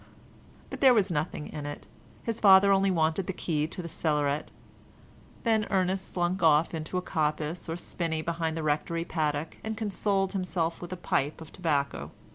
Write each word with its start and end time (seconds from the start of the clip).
But 0.71 0.81
there 0.81 0.95
was 0.95 1.11
nothing 1.11 1.45
in 1.49 1.67
it; 1.67 1.85
his 2.23 2.39
father 2.39 2.71
only 2.71 2.89
wanted 2.89 3.27
the 3.27 3.33
key 3.37 3.65
of 3.65 3.69
the 3.69 3.87
cellaret. 3.87 4.45
Then 5.43 5.65
Ernest 5.69 6.11
slunk 6.11 6.41
off 6.41 6.73
into 6.73 6.97
a 6.97 7.03
coppice 7.03 7.69
or 7.69 7.75
spinney 7.75 8.23
behind 8.23 8.57
the 8.57 8.63
Rectory 8.63 9.05
paddock, 9.05 9.57
and 9.63 9.77
consoled 9.77 10.33
himself 10.33 10.81
with 10.81 10.91
a 10.91 10.97
pipe 10.97 11.39
of 11.39 11.51
tobacco. 11.53 12.09